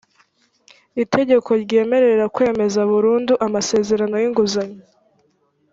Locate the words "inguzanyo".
4.27-4.83